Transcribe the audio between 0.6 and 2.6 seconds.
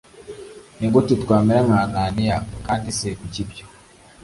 Ni gute twamera nka ananiya